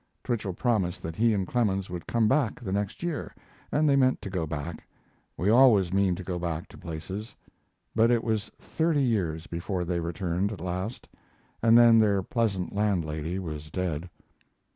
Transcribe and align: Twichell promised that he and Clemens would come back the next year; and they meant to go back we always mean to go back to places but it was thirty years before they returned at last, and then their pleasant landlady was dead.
Twichell 0.23 0.53
promised 0.53 1.03
that 1.03 1.15
he 1.15 1.31
and 1.31 1.45
Clemens 1.45 1.87
would 1.87 2.07
come 2.07 2.27
back 2.27 2.59
the 2.59 2.71
next 2.71 3.03
year; 3.03 3.35
and 3.71 3.87
they 3.87 3.95
meant 3.95 4.19
to 4.23 4.31
go 4.31 4.47
back 4.47 4.87
we 5.37 5.47
always 5.51 5.93
mean 5.93 6.15
to 6.15 6.23
go 6.23 6.39
back 6.39 6.67
to 6.69 6.77
places 6.79 7.35
but 7.93 8.09
it 8.09 8.23
was 8.23 8.49
thirty 8.59 9.03
years 9.03 9.45
before 9.45 9.85
they 9.85 9.99
returned 9.99 10.51
at 10.51 10.59
last, 10.59 11.07
and 11.61 11.77
then 11.77 11.99
their 11.99 12.23
pleasant 12.23 12.73
landlady 12.73 13.37
was 13.37 13.69
dead. 13.69 14.09